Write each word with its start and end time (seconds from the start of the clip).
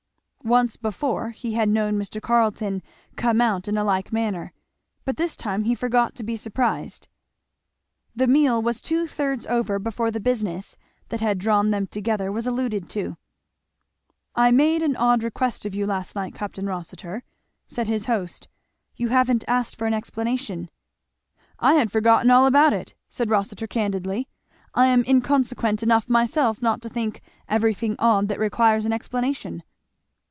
Once 0.43 0.75
before, 0.75 1.29
he 1.29 1.53
had 1.53 1.69
known 1.69 1.93
Mr. 1.99 2.19
Carleton 2.19 2.81
come 3.15 3.39
out 3.39 3.67
in 3.67 3.77
a 3.77 3.83
like 3.83 4.11
manner, 4.11 4.51
but 5.05 5.15
this 5.15 5.37
time 5.37 5.65
he 5.65 5.75
forgot 5.75 6.15
to 6.15 6.23
be 6.23 6.35
surprised. 6.35 7.07
The 8.15 8.25
meal 8.25 8.59
was 8.59 8.81
two 8.81 9.05
thirds 9.05 9.45
over 9.45 9.77
before 9.77 10.09
the 10.09 10.19
business 10.19 10.77
that 11.09 11.21
had 11.21 11.37
drawn 11.37 11.69
them 11.69 11.85
together 11.85 12.31
was 12.31 12.47
alluded 12.47 12.89
to. 12.89 13.17
"I 14.35 14.49
made 14.49 14.81
an 14.81 14.95
odd 14.95 15.21
request 15.21 15.63
of 15.63 15.75
you 15.75 15.85
last 15.85 16.15
night, 16.15 16.33
Capt. 16.33 16.57
Rossitur," 16.57 17.23
said 17.67 17.87
his 17.87 18.05
host; 18.05 18.47
"you 18.95 19.09
haven't 19.09 19.43
asked 19.47 19.75
for 19.75 19.85
an 19.85 19.93
explanation." 19.93 20.71
"I 21.59 21.75
had 21.75 21.91
forgotten 21.91 22.31
all 22.31 22.47
about 22.47 22.73
it," 22.73 22.95
said 23.09 23.29
Rossitur 23.29 23.67
candidly. 23.67 24.27
"I 24.73 24.87
am 24.87 25.03
inconséquent 25.03 25.83
enough 25.83 26.09
myself 26.09 26.63
not 26.63 26.81
to 26.81 26.89
think 26.89 27.21
everything 27.47 27.95
odd 27.99 28.27
that 28.29 28.39
requires 28.39 28.87
an 28.87 28.91
explanation." 28.91 29.61